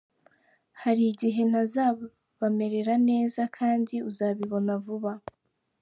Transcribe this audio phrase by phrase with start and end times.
[0.81, 5.13] Hari igihe ntazabamerera neza kandi uzabibona vuba.